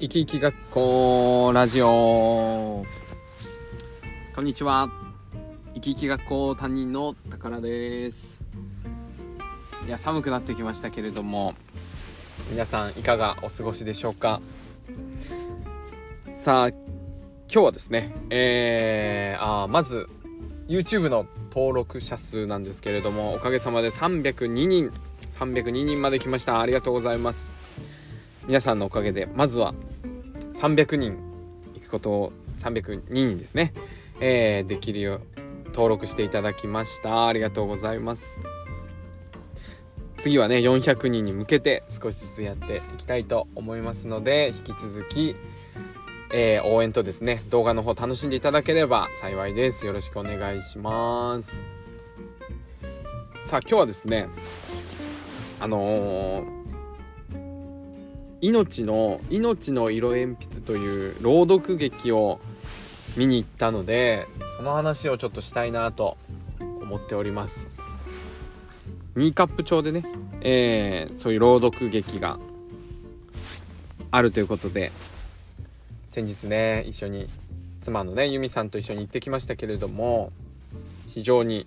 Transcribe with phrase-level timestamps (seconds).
[0.00, 2.86] 生き生き学校ラジオ。
[4.34, 4.90] こんにちは。
[5.74, 8.40] 生き生き学校担任の宝です。
[9.86, 11.54] いや寒くなってきましたけれども。
[12.50, 14.40] 皆さんいかがお過ごしでしょうか？
[16.40, 16.78] さあ今
[17.48, 20.08] 日はですねえー、あまず
[20.66, 24.90] YouTube の登録者数なんですけれどもおかげさまで302人
[25.38, 26.58] 302人まで来ました。
[26.58, 27.59] ありがとうございます。
[28.46, 29.74] 皆さんのおかげでまずは
[30.54, 31.18] 300人
[31.74, 33.72] 行くことを302人ですね、
[34.20, 35.20] えー、できるよう
[35.70, 37.26] 登録していただきました。
[37.26, 38.26] ありがとうございます。
[40.18, 45.34] 次はね400人に向けて少しずつやっていきたいと思いますので引き続き、
[46.34, 49.86] えー、応援とですね動画の方楽しんでいただければ幸いです。
[49.86, 51.50] よろしくお願いします。
[53.46, 54.28] さあ今日はですね
[55.60, 56.59] あのー
[58.40, 62.40] 命の命の色鉛筆という朗読劇を
[63.16, 66.16] 見に行ったのでその話をちょっとしたいなと
[66.58, 67.66] 思っております。
[69.16, 70.04] ニーカップ町でね、
[70.40, 72.38] えー、そういう朗読劇が
[74.10, 74.92] あるということで
[76.10, 77.28] 先日ね一緒に
[77.80, 80.32] 妻のね由美さんと一緒に行ってきましたけれども
[81.08, 81.66] 非常に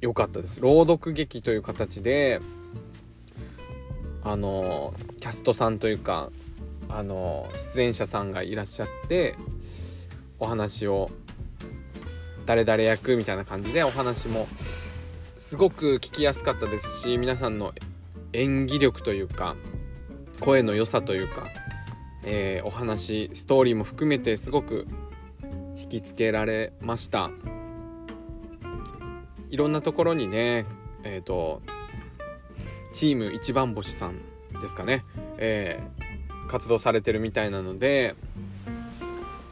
[0.00, 0.60] 良かったです。
[0.60, 2.40] 朗読劇という形で
[4.22, 6.30] あのキャストさんというか
[6.88, 9.36] あの出演者さんがいらっしゃって
[10.38, 11.10] お話を
[12.46, 14.48] 誰々役みたいな感じでお話も
[15.36, 17.72] すごく聞きやすかったですし皆さんの
[18.32, 19.56] 演技力というか
[20.40, 21.46] 声の良さというか、
[22.24, 24.86] えー、お話ストーリーも含めてすごく
[25.76, 27.30] 引きつけられました。
[29.50, 30.66] いろんなところにね
[31.04, 31.62] えっ、ー、と
[32.98, 34.18] チーム一番星さん
[34.60, 35.04] ですかね、
[35.36, 38.16] えー、活動されてるみたいなので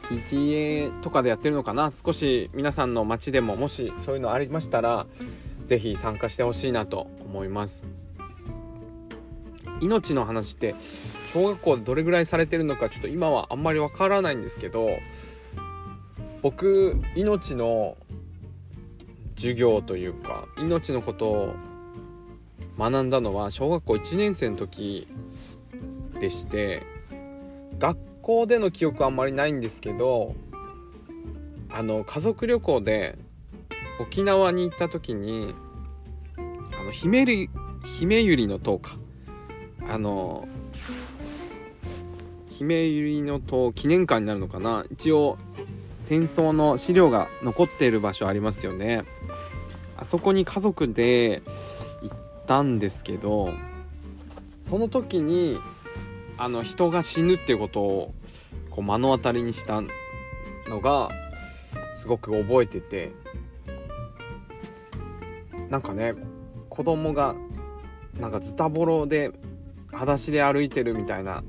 [0.09, 1.91] PTA とかでやってるのかな。
[1.91, 5.07] 少し皆さんの街でももしそういうのありましたら
[5.65, 7.85] 是非参加してほしいなと思います。
[9.79, 10.75] 命の話って
[11.33, 14.89] 小学校でどれぐらいされてるのかちょっと今はあんまりわからないんですけど
[16.41, 17.95] 僕命の
[19.37, 21.55] 授業というか命のことを
[22.77, 25.07] 学んだのは小学校1年生の時
[26.19, 26.83] でして
[27.79, 30.35] 学校での記憶はあんまりないんですけど
[31.69, 33.17] あの家族旅行で
[33.99, 35.53] 沖縄に行った時に
[36.37, 37.49] あのひめり
[37.99, 38.97] 姫ゆりの塔か。
[39.89, 40.47] あの
[42.49, 44.85] 姫ゆりの塔記念館になるのかな。
[44.91, 45.37] 一応
[46.01, 49.03] 戦争の資料が残っている場所ありますよね。
[49.97, 51.41] あそこに家族で
[52.47, 53.49] ったんですけど
[54.61, 55.59] その時に
[56.37, 58.13] あの人が死ぬっていうことを
[58.71, 59.81] こう目の当たりにした
[60.69, 61.09] のが
[61.95, 63.11] すごく覚えてて
[65.69, 66.13] なんかね
[66.69, 67.35] 子供が
[68.17, 69.31] なんかズタボロで
[69.91, 71.43] 裸足で歩いてるみたいな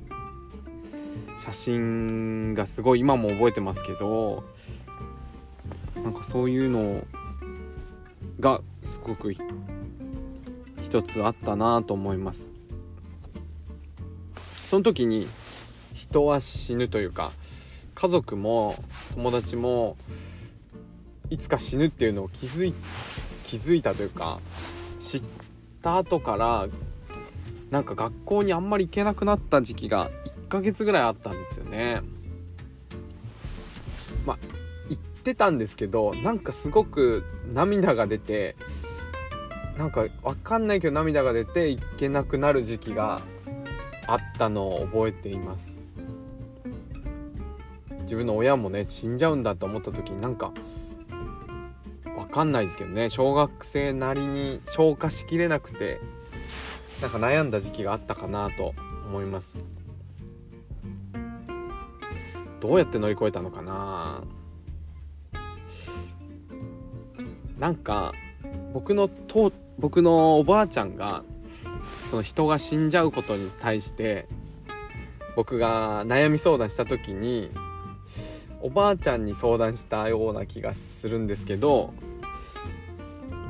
[1.45, 4.43] 写真がすごい今も覚えてますけど
[6.03, 7.05] なんかそういうの
[8.41, 9.33] がすごく
[10.89, 12.49] 一つあったなと思います。
[14.71, 15.29] その時に
[15.93, 17.31] 人は死ぬというか
[17.95, 18.75] 家族も
[19.15, 19.99] 友達も
[21.29, 22.73] いつか死ぬっていうのを気づい
[23.45, 24.41] 気づいたというか
[24.99, 25.23] 知っ
[25.83, 26.69] た後から
[27.71, 30.11] なんか学校にあんまり行けなくなった時期が
[30.47, 32.01] 1ヶ月ぐらいあったんですよね。
[34.25, 34.39] まあ
[34.89, 38.57] 行ってたんですけどなんかすごく涙が出て
[39.79, 43.23] なんか分かんないけど涙が出ていけなくなる時期が
[44.09, 45.79] あったのを覚えています。
[48.03, 50.53] 自分の親もね死んじゃうんだと思った時になんか
[52.05, 53.09] 分かんないですけどね。
[53.09, 56.01] 小学生なりに消化しきれなくて
[57.01, 58.75] なんか悩んだ時期があったかなと
[59.07, 59.65] 思います。
[62.59, 64.25] どうやって乗り越えたのかな。
[67.61, 68.13] なんか
[68.73, 71.23] 僕のと僕のおばあちゃんが
[72.11, 74.27] その人が死んじゃうことに対して
[75.37, 77.51] 僕が悩み相談した時に
[78.61, 81.93] おばあちゃんに相談したような気がするんですけど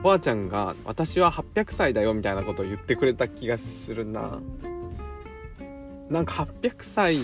[0.00, 4.38] おばあちゃんが「私は800歳だよ」みたいなことを言ってくれた気がするな。
[6.08, 7.18] なんか800歳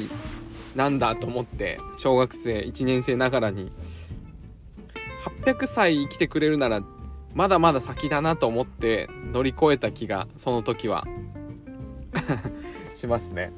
[0.76, 3.70] なんだと思って小学生1年生ながらに。
[5.44, 6.82] 800歳生きてくれるなら
[7.34, 11.04] まだまだ先だなと思って乗り越えた気がその時は。
[12.94, 13.52] しますね。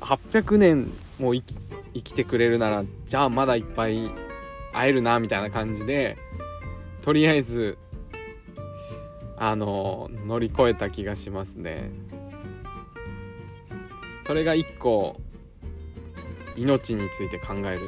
[0.00, 1.54] 800年も生き
[1.92, 4.10] 生きてくれるならじゃあまだいっぱい
[4.72, 6.16] 会えるなみたいな感じで
[7.02, 7.76] とりあえず
[9.36, 11.90] あの乗り越えた気がしますね。
[14.26, 15.20] それが一個
[16.56, 17.80] 命について考える。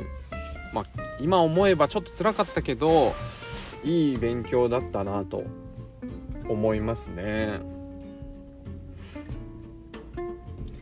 [0.75, 0.87] まあ
[1.20, 3.14] 今思えばちょっと辛かったけど
[3.84, 5.44] いい勉強だったなと
[6.49, 7.58] 思いますねや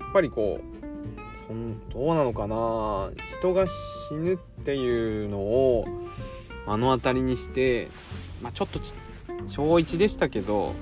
[0.08, 5.86] っぱりこうそんどうなのかな人が死ぬっていうのを
[6.66, 7.88] 目の当たりにして
[8.42, 8.80] まあ、ちょっと
[9.48, 10.74] 小1でしたけど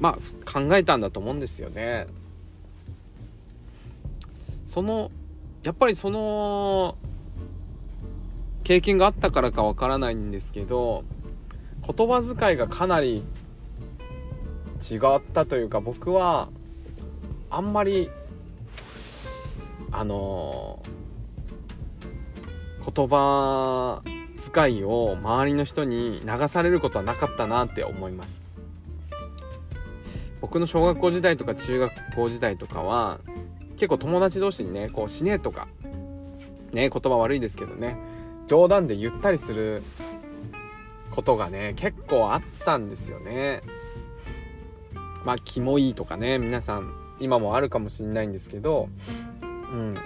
[0.00, 2.06] まあ考えたんだと思うんですよね。
[4.66, 5.10] その
[5.62, 6.96] やっぱりその
[8.64, 11.04] 経験があったからかわからないんですけど
[11.86, 13.22] 言葉遣いがかなり
[14.90, 16.48] 違ったというか僕は
[17.50, 18.10] あんまり
[19.92, 20.82] あの
[22.84, 24.02] 言葉
[24.52, 28.42] 遣いを周りの人に流されることはなかったなって思います。
[30.40, 33.20] 僕の小学校時代とか中学校時代とかは
[33.76, 35.68] 結構友達同士にねこう死ねとか
[36.72, 37.96] ね言葉悪いですけどね。
[38.46, 39.82] 冗談で言ったりする
[41.10, 43.62] ことがね結構あったんですよね。
[45.24, 48.88] まあキモいとかね皆さん今もあるかもしれないんですけど
[49.42, 49.96] うん。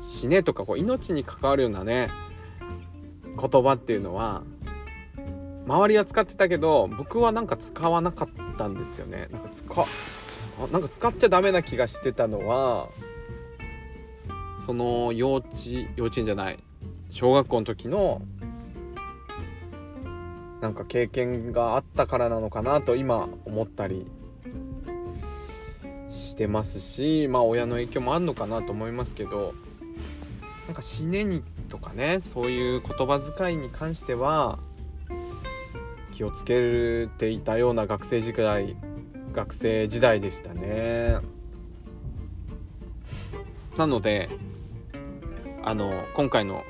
[0.00, 2.10] 死ねとかこう命に関わるようなね
[3.40, 4.42] 言葉っていうのは
[5.66, 9.28] 周りは使ってたけど僕はなんか使わなかったんですよね。
[9.32, 9.86] なんか使
[10.70, 12.88] なんか使っちゃダメな気がしてたのは
[14.64, 15.48] その幼稚
[15.96, 16.62] 幼稚園じゃない。
[17.14, 18.22] 小学校の時の
[20.60, 24.04] なんか経験があったからなのかなと今思ったり
[26.10, 29.54] してますしまあ親の影響もあるのかなと思いますけど
[30.66, 34.58] なんか死ねにとかねそういう言葉遣いに関しては
[36.12, 38.74] 気をつけていたような学生時代
[39.34, 41.18] 学生時代でしたね。
[43.76, 44.28] なので
[45.62, 46.64] あの今回の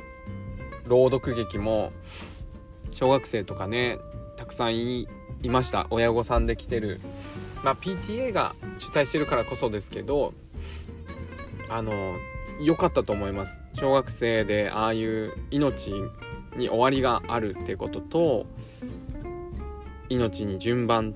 [0.86, 1.92] 朗読劇も
[2.92, 3.98] 小学生とかね
[4.36, 5.08] たくさんい
[5.44, 5.86] ました。
[5.90, 7.00] 親御さんで来てる。
[7.62, 10.34] まあ PTA が主催してるからこそですけど
[11.68, 11.92] あの
[12.60, 13.60] 良かったと思います。
[13.72, 15.92] 小学生でああいう命
[16.56, 18.46] に終わりがあるってことと
[20.08, 21.14] 命に順番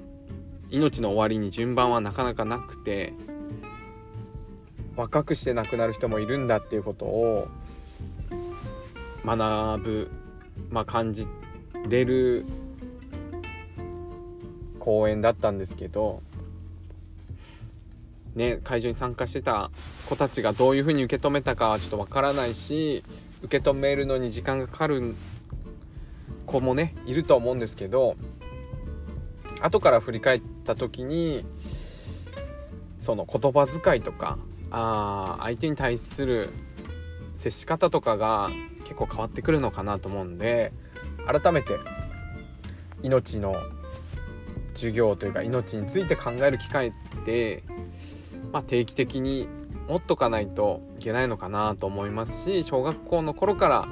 [0.70, 3.12] 命の終わりに順番はなかなかなくて
[4.96, 7.48] 若くして亡くなる人もいるんだっていうことを
[9.36, 10.10] 学ぶ、
[10.70, 11.26] まあ、感じ
[11.88, 12.46] れる
[14.78, 16.22] 公演だったんですけど
[18.34, 19.72] ね、会場に参加してた
[20.08, 23.02] 子たちがどういう風に受け止めたかはちょっとわからないし
[23.42, 25.16] 受け止めるのに時間がかかる
[26.46, 28.14] 子もねいると思うんですけど
[29.60, 31.44] 後から振り返った時に
[33.00, 34.38] その言葉遣いとか
[34.70, 36.50] あ相手に対する
[37.38, 38.50] 接し方とかが
[38.88, 40.72] 結構変わってくるのかなと思うんで
[41.26, 41.78] 改めて
[43.02, 43.54] 命の
[44.74, 46.92] 授業というか命について考える機会っ
[47.24, 47.62] て
[48.52, 49.48] まあ、定期的に
[49.88, 53.88] 持っとかないといけないのかなと思いますし小学校の頃から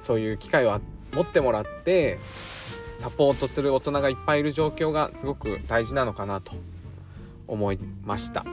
[0.00, 0.80] そういう機会を
[1.12, 2.18] 持ってもらって
[2.98, 6.52] サポートする大人がいっぱいいる状況がすごく大事なのかなと
[7.46, 8.44] 思いました。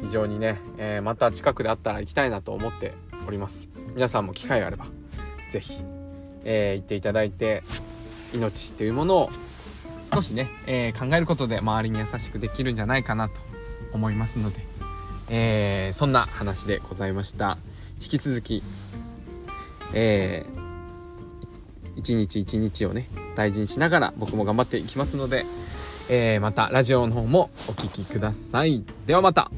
[0.00, 2.94] 非常にね、えー、また近くであったら行きたいなと思って
[3.28, 3.68] おります。
[3.94, 4.86] 皆さんも機会があれば
[5.52, 5.74] 是非、
[6.44, 7.62] えー、行っていただいて
[8.32, 9.30] 命というものを
[10.12, 13.40] 少しね、えー、考えることで周りに優しくできるんじゃないかなと
[13.92, 14.60] 思いますので、
[15.28, 17.58] えー、そんな話でございました。
[18.00, 18.62] 引き続き、
[19.92, 25.44] えー、一日一日をね大事にしながら僕も頑張っていきますので、
[26.08, 28.84] えー、またラジオの方もお聴きください。
[29.06, 29.50] ではまた。